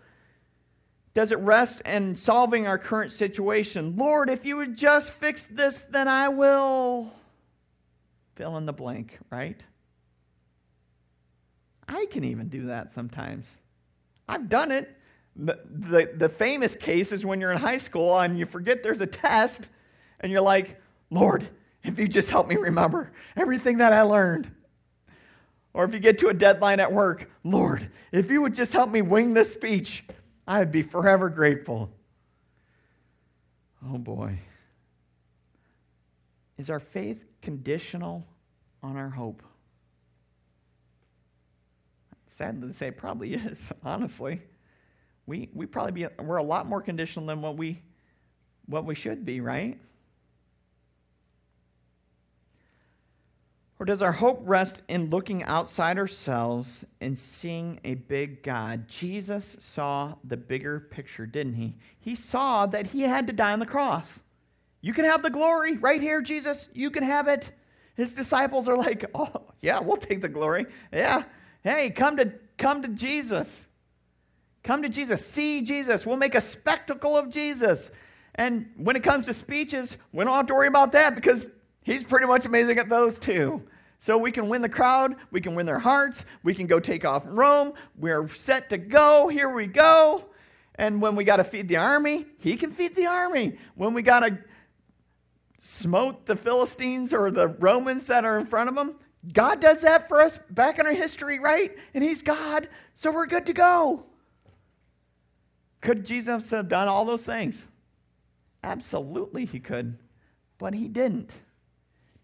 [1.13, 3.95] does it rest in solving our current situation?
[3.95, 7.11] Lord, if you would just fix this, then I will
[8.35, 9.63] fill in the blank, right?
[11.87, 13.47] I can even do that sometimes.
[14.27, 14.89] I've done it.
[15.35, 19.01] The, the, the famous case is when you're in high school and you forget there's
[19.01, 19.67] a test,
[20.19, 21.47] and you're like, Lord,
[21.83, 24.49] if you just help me remember everything that I learned.
[25.73, 28.91] Or if you get to a deadline at work, Lord, if you would just help
[28.91, 30.03] me wing this speech,
[30.47, 31.89] I'd be forever grateful.
[33.85, 34.39] Oh boy.
[36.57, 38.23] Is our faith conditional
[38.83, 39.41] on our hope?
[42.27, 44.41] Sad to say, probably is, honestly.
[45.25, 47.81] We, we probably be, we're a lot more conditional than what we,
[48.67, 49.79] what we should be, right?
[53.83, 58.87] Or does our hope rest in looking outside ourselves and seeing a big God?
[58.87, 61.75] Jesus saw the bigger picture, didn't he?
[61.99, 64.21] He saw that he had to die on the cross.
[64.79, 66.69] You can have the glory right here, Jesus.
[66.73, 67.51] You can have it.
[67.95, 70.65] His disciples are like, "Oh, yeah, we'll take the glory.
[70.93, 71.25] Yeah.
[71.61, 73.67] Hey, come to come to Jesus.
[74.63, 75.25] Come to Jesus.
[75.25, 76.05] See Jesus.
[76.05, 77.91] We'll make a spectacle of Jesus."
[78.35, 81.49] And when it comes to speeches, we don't have to worry about that because
[81.81, 83.61] he's pretty much amazing at those too.
[84.03, 87.05] So we can win the crowd, we can win their hearts, we can go take
[87.05, 87.71] off Rome.
[87.95, 89.29] We're set to go.
[89.29, 90.25] Here we go.
[90.75, 93.57] And when we got to feed the army, he can feed the army.
[93.75, 94.37] When we got to
[95.57, 98.97] smote the Philistines or the Romans that are in front of them,
[99.31, 101.73] God does that for us back in our history, right?
[101.93, 104.03] And he's God, so we're good to go.
[105.79, 107.67] Could Jesus have done all those things?
[108.65, 109.97] Absolutely, he could,
[110.57, 111.31] but he didn't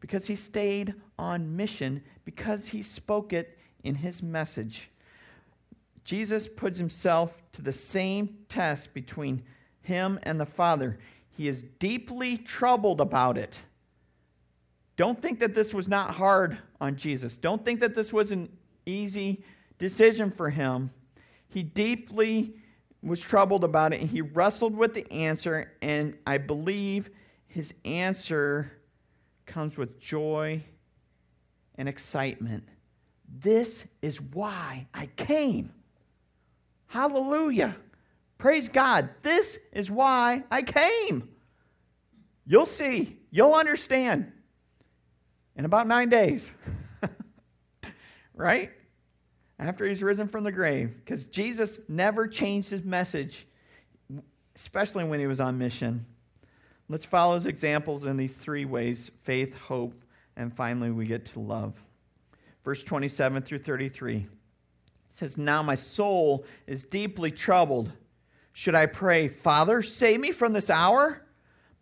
[0.02, 4.90] because he stayed on mission, because he spoke it in his message.
[6.06, 9.44] Jesus puts himself to the same test between
[9.82, 10.98] him and the Father.
[11.30, 13.60] He is deeply troubled about it.
[14.96, 17.38] Don't think that this was not hard on Jesus.
[17.38, 18.50] Don't think that this was an
[18.86, 19.44] easy
[19.78, 20.90] decision for him.
[21.50, 22.56] He deeply
[23.02, 27.10] was troubled about it and he wrestled with the answer, and I believe
[27.48, 28.72] his answer
[29.46, 30.64] comes with joy
[31.80, 32.66] and excitement.
[33.42, 35.72] This is why I came.
[36.88, 37.76] Hallelujah.
[38.38, 39.10] Praise God.
[39.22, 41.30] This is why I came.
[42.46, 43.18] You'll see.
[43.32, 44.32] You'll understand
[45.56, 46.52] in about nine days.
[48.34, 48.72] right?
[49.58, 50.94] After he's risen from the grave.
[50.96, 53.48] Because Jesus never changed his message,
[54.56, 56.06] especially when he was on mission.
[56.90, 59.94] Let's follow his examples in these three ways faith, hope,
[60.36, 61.74] and finally we get to love.
[62.64, 64.18] Verse 27 through 33.
[64.20, 64.28] He
[65.08, 67.92] says, Now my soul is deeply troubled.
[68.54, 71.26] Should I pray, Father, save me from this hour?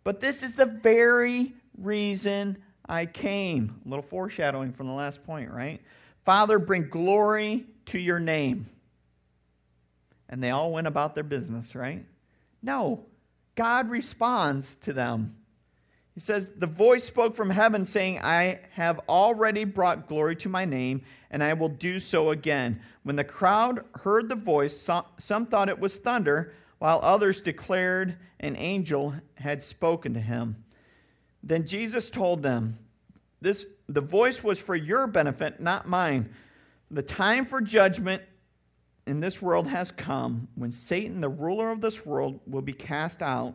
[0.04, 2.58] But this is the very reason
[2.88, 3.80] I came.
[3.84, 5.80] A little foreshadowing from the last point, right?
[6.24, 8.66] Father, bring glory to your name.
[10.28, 12.04] And they all went about their business, right?
[12.62, 13.04] No.
[13.54, 15.36] God responds to them.
[16.18, 20.64] He says, The voice spoke from heaven, saying, I have already brought glory to my
[20.64, 22.80] name, and I will do so again.
[23.04, 28.56] When the crowd heard the voice, some thought it was thunder, while others declared an
[28.56, 30.64] angel had spoken to him.
[31.44, 32.80] Then Jesus told them,
[33.40, 36.34] this, The voice was for your benefit, not mine.
[36.90, 38.24] The time for judgment
[39.06, 43.22] in this world has come when Satan, the ruler of this world, will be cast
[43.22, 43.54] out.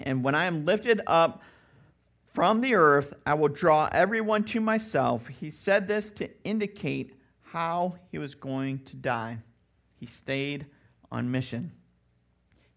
[0.00, 1.42] And when I am lifted up
[2.32, 5.26] from the earth, I will draw everyone to myself.
[5.28, 9.38] He said this to indicate how he was going to die.
[9.96, 10.66] He stayed
[11.10, 11.72] on mission.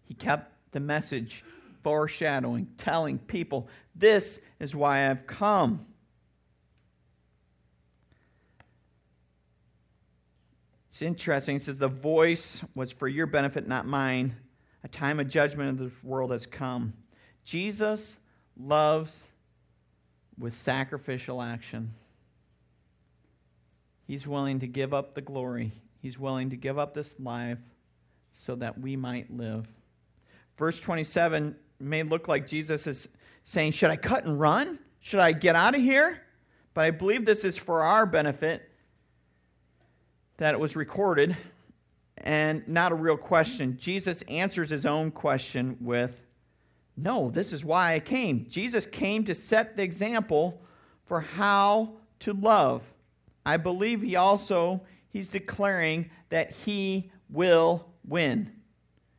[0.04, 1.44] He kept the message
[1.82, 5.86] foreshadowing, telling people, This is why I've come.
[10.88, 11.56] It's interesting.
[11.56, 14.36] It says, The voice was for your benefit, not mine.
[14.84, 16.94] A time of judgment of this world has come.
[17.44, 18.18] Jesus
[18.56, 19.28] loves
[20.38, 21.92] with sacrificial action.
[24.06, 27.58] He's willing to give up the glory, he's willing to give up this life
[28.32, 29.66] so that we might live.
[30.56, 33.08] Verse 27 may look like Jesus is
[33.42, 34.78] saying, Should I cut and run?
[35.00, 36.22] Should I get out of here?
[36.74, 38.68] But I believe this is for our benefit
[40.38, 41.36] that it was recorded
[42.16, 43.76] and not a real question.
[43.78, 46.20] Jesus answers his own question with,
[46.96, 48.46] no, this is why I came.
[48.48, 50.60] Jesus came to set the example
[51.06, 52.82] for how to love.
[53.44, 58.52] I believe he also he's declaring that he will win.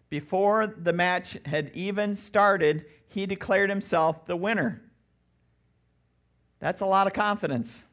[0.10, 4.82] Before the match had even started, he declared himself the winner.
[6.60, 7.84] That's a lot of confidence.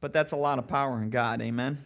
[0.00, 1.40] But that's a lot of power in God.
[1.40, 1.84] Amen.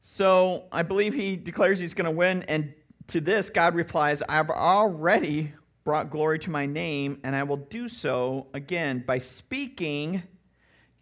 [0.00, 2.72] So I believe he declares he's going to win, and
[3.08, 5.52] to this, God replies, I've already
[5.84, 9.04] brought glory to my name, and I will do so again.
[9.06, 10.24] By speaking,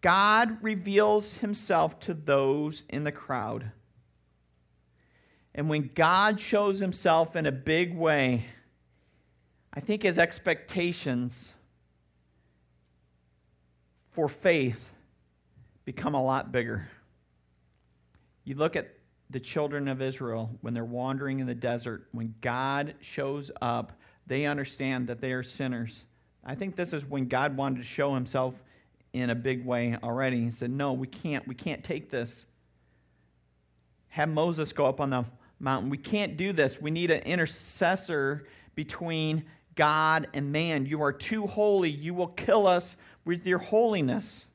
[0.03, 3.73] God reveals himself to those in the crowd.
[5.55, 8.45] And when God shows himself in a big way,
[9.73, 11.55] I think his expectations
[14.11, 14.91] for faith
[15.85, 16.89] become a lot bigger.
[18.45, 18.94] You look at
[19.35, 23.93] the children of Israel when they're wandering in the desert, when God shows up,
[24.29, 26.07] they understand that they are sinners.
[26.45, 28.55] I think this is when God wanted to show himself
[29.13, 30.45] in a big way already.
[30.45, 31.49] He said, No, we can't.
[31.49, 32.47] We can't take this.
[34.11, 35.25] Have Moses go up on the
[35.59, 35.91] mountain.
[35.91, 36.81] We can't do this.
[36.81, 39.45] We need an intercessor between
[39.75, 40.87] God and man.
[40.87, 41.91] You are too holy.
[41.91, 44.47] You will kill us with your holiness.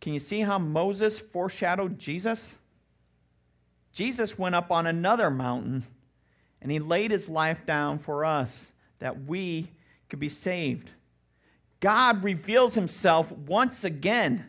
[0.00, 2.58] Can you see how Moses foreshadowed Jesus?
[3.92, 5.84] Jesus went up on another mountain
[6.60, 9.68] and he laid his life down for us that we
[10.08, 10.90] could be saved.
[11.80, 14.48] God reveals himself once again.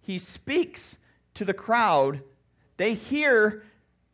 [0.00, 0.98] He speaks
[1.34, 2.20] to the crowd.
[2.76, 3.62] They hear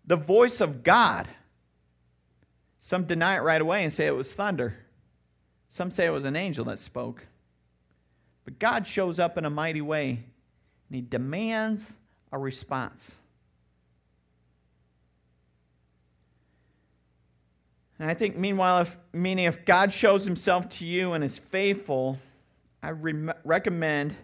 [0.07, 1.27] the voice of God.
[2.81, 4.77] Some deny it right away and say it was thunder.
[5.69, 7.27] Some say it was an angel that spoke.
[8.45, 10.11] But God shows up in a mighty way
[10.89, 11.93] and he demands
[12.33, 13.17] a response.
[17.99, 22.19] And I think, meanwhile, if, meaning if God shows himself to you and is faithful,
[22.83, 24.15] I re- recommend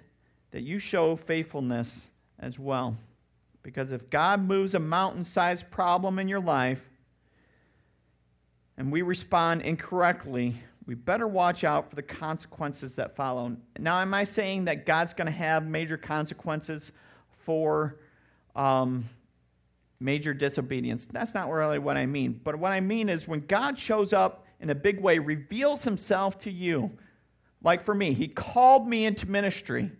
[0.53, 2.09] that you show faithfulness
[2.39, 2.97] as well.
[3.63, 6.81] Because if God moves a mountain sized problem in your life
[8.77, 13.57] and we respond incorrectly, we better watch out for the consequences that follow.
[13.79, 16.93] Now, am I saying that God's going to have major consequences
[17.45, 17.97] for
[18.55, 19.09] um,
[20.05, 21.07] major disobedience.
[21.07, 22.41] That's not really what I mean.
[22.45, 26.39] But what I mean is when God shows up in a big way, reveals himself
[26.41, 26.93] to you,
[27.63, 29.91] like for me, he called me into ministry.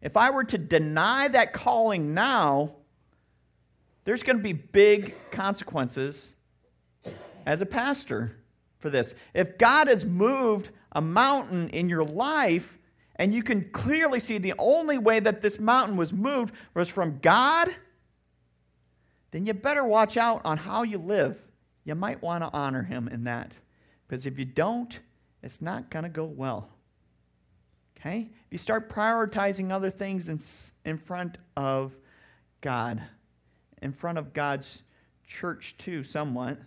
[0.00, 2.76] If I were to deny that calling now,
[4.04, 6.34] there's going to be big consequences
[7.46, 8.38] as a pastor
[8.78, 9.14] for this.
[9.34, 12.78] If God has moved a mountain in your life,
[13.16, 17.18] and you can clearly see the only way that this mountain was moved was from
[17.18, 17.68] God
[19.32, 21.42] then you better watch out on how you live.
[21.84, 23.52] You might want to honor him in that.
[24.06, 25.00] Because if you don't,
[25.42, 26.68] it's not going to go well.
[27.98, 28.30] Okay?
[28.30, 30.38] If you start prioritizing other things in,
[30.84, 31.96] in front of
[32.60, 33.02] God,
[33.80, 34.82] in front of God's
[35.26, 36.58] church too, somewhat,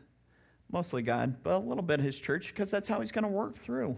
[0.72, 3.58] mostly God, but a little bit His church, because that's how He's going to work
[3.58, 3.96] through.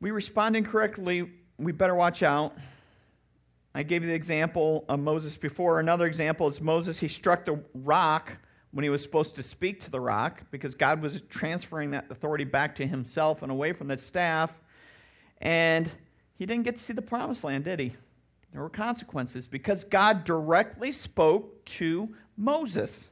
[0.00, 1.28] We respond incorrectly,
[1.58, 2.56] we better watch out.
[3.76, 5.80] I gave you the example of Moses before.
[5.80, 8.32] Another example is Moses, he struck the rock
[8.70, 12.44] when he was supposed to speak to the rock because God was transferring that authority
[12.44, 14.50] back to himself and away from the staff.
[15.42, 15.90] And
[16.36, 17.94] he didn't get to see the promised land, did he?
[18.50, 23.10] There were consequences because God directly spoke to Moses.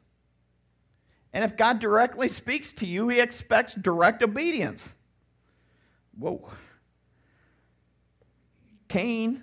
[1.35, 4.89] And if God directly speaks to you, he expects direct obedience.
[6.19, 6.49] Whoa.
[8.89, 9.43] Cain,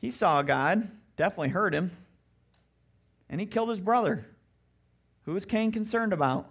[0.00, 1.90] he saw God, definitely heard him,
[3.28, 4.24] and he killed his brother.
[5.24, 6.50] Who was Cain concerned about?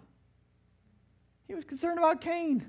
[1.48, 2.66] He was concerned about Cain.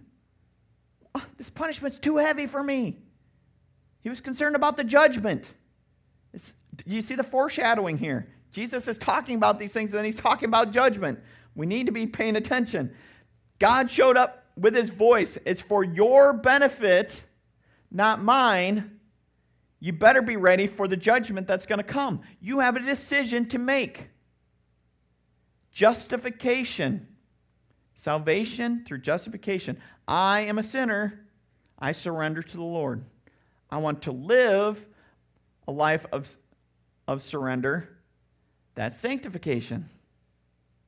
[1.14, 2.98] Oh, this punishment's too heavy for me.
[4.02, 5.52] He was concerned about the judgment.
[6.32, 6.54] It's,
[6.84, 8.28] you see the foreshadowing here.
[8.52, 11.18] Jesus is talking about these things, and then he's talking about judgment.
[11.54, 12.94] We need to be paying attention.
[13.58, 15.38] God showed up with his voice.
[15.44, 17.24] It's for your benefit,
[17.90, 18.95] not mine.
[19.78, 22.22] You better be ready for the judgment that's going to come.
[22.40, 24.08] You have a decision to make.
[25.72, 27.06] Justification.
[27.92, 29.78] Salvation through justification.
[30.08, 31.26] I am a sinner.
[31.78, 33.04] I surrender to the Lord.
[33.70, 34.86] I want to live
[35.68, 36.34] a life of,
[37.06, 37.96] of surrender.
[38.74, 39.88] That's sanctification.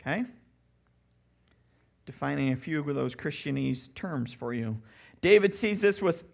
[0.01, 0.25] Okay?
[2.07, 4.81] Defining a few of those Christianese terms for you.
[5.21, 6.25] David sees this with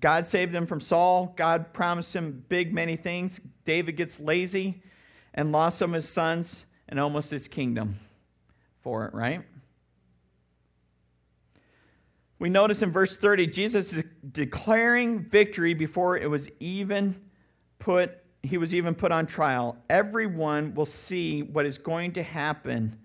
[0.00, 1.34] God saved him from Saul.
[1.36, 3.40] God promised him big, many things.
[3.64, 4.82] David gets lazy
[5.34, 7.96] and lost some of his sons and almost his kingdom
[8.80, 9.42] for it, right?
[12.38, 17.20] We notice in verse 30, Jesus is declaring victory before it was even
[17.78, 19.76] put, he was even put on trial.
[19.88, 22.98] Everyone will see what is going to happen,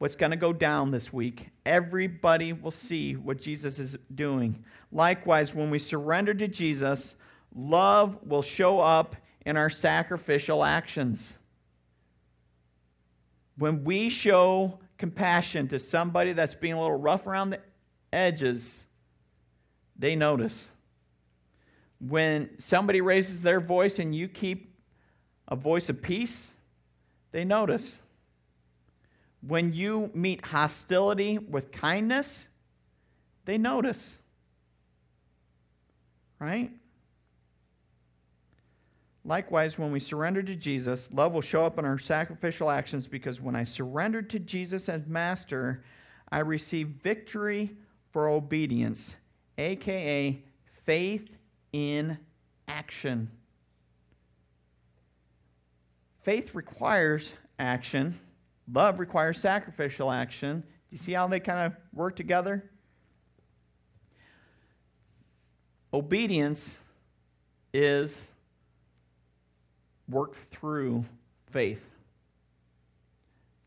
[0.00, 1.50] what's going to go down this week.
[1.66, 4.64] Everybody will see what Jesus is doing.
[4.90, 7.16] Likewise, when we surrender to Jesus,
[7.54, 11.36] love will show up in our sacrificial actions.
[13.58, 17.60] When we show compassion to somebody that's being a little rough around the
[18.10, 18.86] edges,
[19.98, 20.70] they notice.
[22.00, 24.74] When somebody raises their voice and you keep
[25.46, 26.52] a voice of peace,
[27.32, 28.00] they notice.
[29.46, 32.46] When you meet hostility with kindness,
[33.46, 34.18] they notice.
[36.38, 36.70] Right?
[39.24, 43.40] Likewise, when we surrender to Jesus, love will show up in our sacrificial actions because
[43.40, 45.84] when I surrendered to Jesus as master,
[46.32, 47.70] I received victory
[48.12, 49.16] for obedience,
[49.58, 50.42] aka
[50.84, 51.28] faith
[51.72, 52.18] in
[52.66, 53.30] action.
[56.22, 58.18] Faith requires action,
[58.72, 60.60] love requires sacrificial action.
[60.60, 62.70] Do you see how they kind of work together?
[65.92, 66.78] Obedience
[67.72, 68.26] is
[70.08, 71.04] worked through
[71.50, 71.84] faith.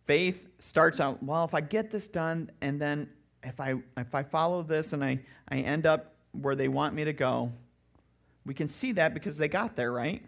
[0.06, 3.10] Faith starts out, well, if I get this done and then
[3.44, 7.06] if I if I follow this and I, I end up where they want me
[7.06, 7.52] to go,
[8.46, 10.24] we can see that because they got there, right?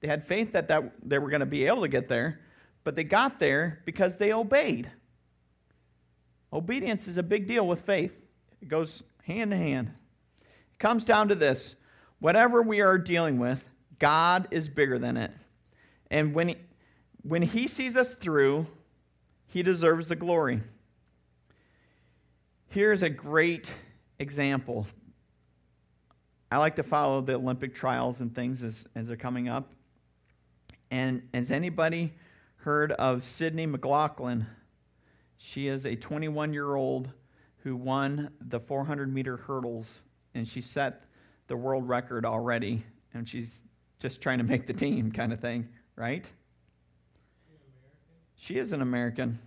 [0.00, 2.40] They had faith that, that they were going to be able to get there,
[2.84, 4.90] but they got there because they obeyed.
[6.52, 8.14] Obedience is a big deal with faith.
[8.62, 9.90] It goes hand in hand.
[10.72, 11.74] It comes down to this.
[12.20, 13.68] Whatever we are dealing with,
[13.98, 15.32] God is bigger than it.
[16.10, 16.56] And when he,
[17.22, 18.66] when he sees us through,
[19.46, 20.60] he deserves the glory.
[22.68, 23.70] Here's a great
[24.18, 24.86] example.
[26.50, 29.72] I like to follow the Olympic trials and things as, as they're coming up.
[30.90, 32.12] And has anybody
[32.64, 34.46] heard of Sydney McLaughlin?
[35.36, 37.10] She is a 21 year old
[37.58, 40.04] who won the 400 meter hurdles,
[40.34, 41.04] and she set
[41.46, 42.84] the world record already,
[43.14, 43.62] and she's
[43.98, 46.30] just trying to make the team, kind of thing right?
[48.36, 49.38] She is an American.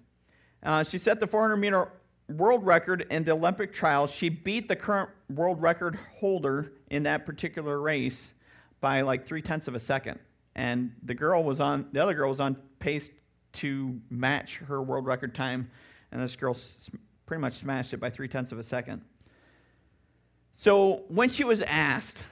[0.64, 1.90] Uh, she set the 400 meter
[2.30, 4.12] world record in the Olympic trials.
[4.12, 8.34] She beat the current world record holder in that particular race
[8.80, 10.20] by like three tenths of a second.
[10.58, 13.12] And the girl was on, the other girl was on pace
[13.54, 15.70] to match her world record time.
[16.12, 16.58] And this girl
[17.28, 19.04] pretty much smashed it by three tenths of a second.
[20.52, 22.24] So when she was asked,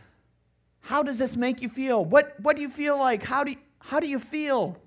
[0.81, 2.03] How does this make you feel?
[2.03, 3.23] What, what do you feel like?
[3.23, 4.77] How do you, how do you feel?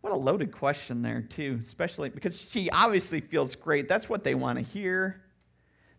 [0.00, 3.86] What a loaded question there, too, especially because she obviously feels great.
[3.86, 5.22] That's what they want to hear.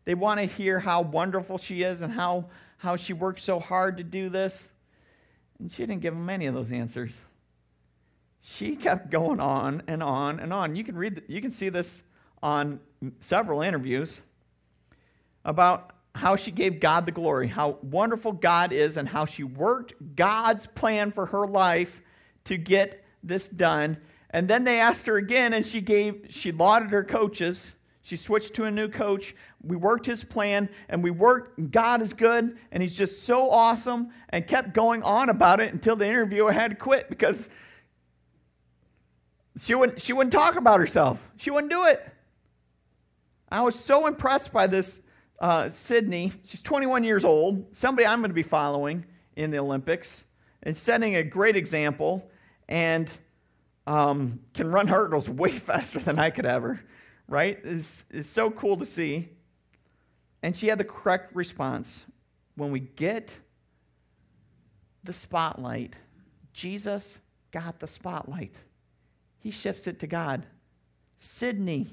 [0.05, 3.97] They want to hear how wonderful she is and how, how she worked so hard
[3.97, 4.67] to do this.
[5.63, 7.17] And she didn't give him any of those answers.
[8.41, 10.75] She kept going on and on and on.
[10.75, 12.03] You can read, you can see this
[12.41, 12.81] on
[13.21, 14.19] several interviews
[15.45, 19.93] about how she gave God the glory, how wonderful God is, and how she worked
[20.17, 22.01] God's plan for her life
[22.43, 23.95] to get this done.
[24.31, 27.77] And then they asked her again, and she gave, she lauded her coaches.
[28.03, 29.33] She switched to a new coach.
[29.63, 31.71] We worked his plan, and we worked.
[31.71, 35.95] God is good, and he's just so awesome, and kept going on about it until
[35.95, 37.49] the interviewer had to quit because
[39.57, 41.17] she wouldn't, she wouldn't talk about herself.
[41.37, 42.05] She wouldn't do it.
[43.49, 45.01] I was so impressed by this
[45.39, 46.33] uh, Sydney.
[46.43, 49.05] She's 21 years old, somebody I'm going to be following
[49.37, 50.25] in the Olympics,
[50.61, 52.29] and setting a great example,
[52.67, 53.09] and
[53.87, 56.81] um, can run hurdles way faster than I could ever,
[57.27, 57.59] right?
[57.63, 59.29] It's, it's so cool to see.
[60.41, 62.05] And she had the correct response.
[62.55, 63.33] When we get
[65.03, 65.93] the spotlight,
[66.53, 67.17] Jesus
[67.51, 68.59] got the spotlight.
[69.39, 70.45] He shifts it to God.
[71.17, 71.87] Sydney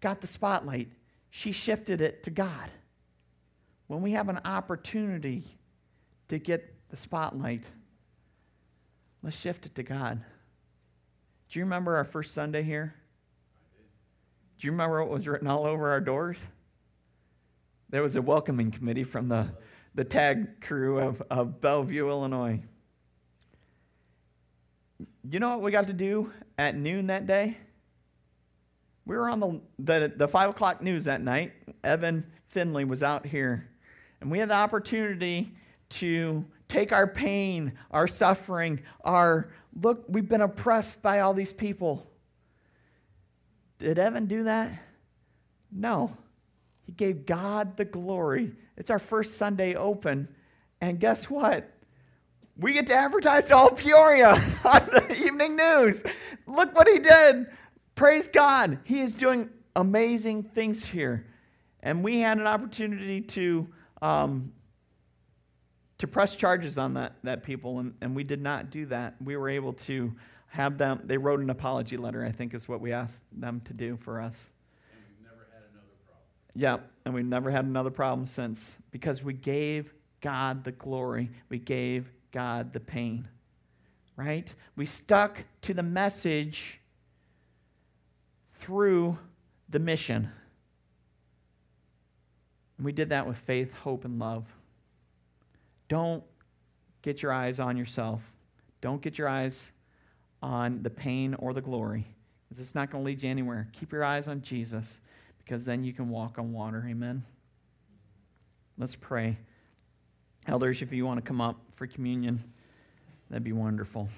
[0.00, 0.88] got the spotlight.
[1.30, 2.70] She shifted it to God.
[3.86, 5.44] When we have an opportunity
[6.28, 7.68] to get the spotlight,
[9.22, 10.20] let's shift it to God.
[11.48, 12.94] Do you remember our first Sunday here?
[14.58, 16.44] Do you remember what was written all over our doors?
[17.90, 19.48] There was a welcoming committee from the,
[19.94, 22.60] the tag crew of, of Bellevue, Illinois.
[25.28, 27.56] You know what we got to do at noon that day?
[29.06, 31.52] We were on the, the, the 5 o'clock news that night.
[31.82, 33.68] Evan Finley was out here.
[34.20, 35.54] And we had the opportunity
[35.90, 39.50] to take our pain, our suffering, our
[39.80, 42.06] look, we've been oppressed by all these people.
[43.78, 44.72] Did Evan do that?
[45.70, 46.16] No.
[46.86, 48.52] He gave God the glory.
[48.76, 50.28] It's our first Sunday open.
[50.80, 51.70] And guess what?
[52.56, 54.30] We get to advertise to all Peoria
[54.64, 56.02] on the evening news.
[56.46, 57.46] Look what he did.
[57.94, 58.78] Praise God.
[58.84, 61.26] He is doing amazing things here.
[61.82, 63.68] And we had an opportunity to,
[64.00, 64.52] um,
[65.98, 69.16] to press charges on that, that people, and, and we did not do that.
[69.22, 70.14] We were able to
[70.54, 73.72] have them, they wrote an apology letter, I think is what we asked them to
[73.72, 74.50] do for us.
[74.92, 76.22] And we've never had another problem.
[76.54, 81.28] yeah, and we've never had another problem since because we gave God the glory.
[81.48, 83.26] We gave God the pain.
[84.14, 84.48] Right?
[84.76, 86.78] We stuck to the message
[88.52, 89.18] through
[89.70, 90.30] the mission.
[92.78, 94.46] And we did that with faith, hope, and love.
[95.88, 96.22] Don't
[97.02, 98.22] get your eyes on yourself.
[98.80, 99.72] Don't get your eyes
[100.44, 102.06] on the pain or the glory,
[102.46, 103.66] because it's not going to lead you anywhere.
[103.72, 105.00] Keep your eyes on Jesus,
[105.38, 106.86] because then you can walk on water.
[106.86, 107.24] Amen.
[108.76, 109.38] Let's pray.
[110.46, 112.44] Elders, if you want to come up for communion,
[113.30, 114.10] that'd be wonderful.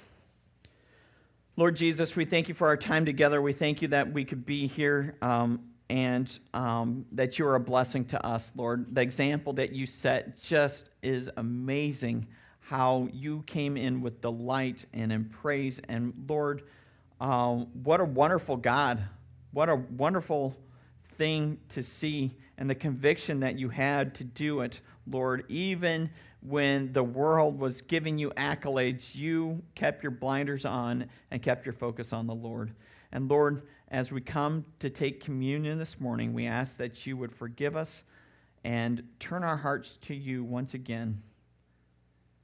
[1.54, 3.40] Lord Jesus, we thank you for our time together.
[3.40, 7.60] We thank you that we could be here um, and um, that you are a
[7.60, 8.92] blessing to us, Lord.
[8.94, 12.26] The example that you set just is amazing
[12.68, 15.80] how you came in with delight and in praise.
[15.88, 16.62] And Lord,
[17.20, 19.04] uh, what a wonderful God.
[19.52, 20.56] What a wonderful
[21.16, 25.44] thing to see and the conviction that you had to do it, Lord.
[25.48, 26.10] Even
[26.40, 31.72] when the world was giving you accolades, you kept your blinders on and kept your
[31.72, 32.72] focus on the Lord.
[33.12, 33.62] And Lord,
[33.92, 38.02] as we come to take communion this morning, we ask that you would forgive us
[38.64, 41.22] and turn our hearts to you once again.